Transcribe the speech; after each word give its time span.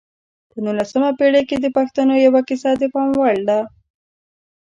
په 0.49 0.57
نولسمه 0.65 1.09
پېړۍ 1.19 1.43
کې 1.49 1.57
د 1.59 1.67
پښتنو 1.77 2.13
یوه 2.25 2.41
کیسه 2.49 2.69
د 2.81 2.83
پام 2.93 3.09
وړ 3.19 3.37
ده. 3.49 3.59